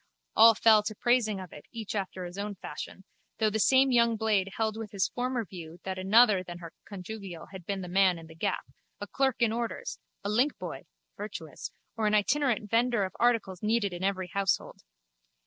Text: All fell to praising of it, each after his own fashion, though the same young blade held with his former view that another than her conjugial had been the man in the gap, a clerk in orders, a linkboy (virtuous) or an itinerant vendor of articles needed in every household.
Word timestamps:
All 0.35 0.55
fell 0.55 0.81
to 0.81 0.95
praising 0.95 1.39
of 1.39 1.53
it, 1.53 1.67
each 1.71 1.93
after 1.93 2.25
his 2.25 2.39
own 2.39 2.55
fashion, 2.55 3.03
though 3.37 3.51
the 3.51 3.59
same 3.59 3.91
young 3.91 4.15
blade 4.15 4.53
held 4.57 4.75
with 4.75 4.89
his 4.89 5.09
former 5.09 5.45
view 5.45 5.77
that 5.83 5.99
another 5.99 6.41
than 6.41 6.57
her 6.57 6.73
conjugial 6.85 7.45
had 7.51 7.67
been 7.67 7.81
the 7.81 7.87
man 7.87 8.17
in 8.17 8.25
the 8.25 8.33
gap, 8.33 8.65
a 8.99 9.05
clerk 9.05 9.43
in 9.43 9.51
orders, 9.51 9.99
a 10.23 10.27
linkboy 10.27 10.85
(virtuous) 11.17 11.69
or 11.95 12.07
an 12.07 12.15
itinerant 12.15 12.67
vendor 12.67 13.03
of 13.05 13.15
articles 13.19 13.61
needed 13.61 13.93
in 13.93 14.03
every 14.03 14.29
household. 14.29 14.81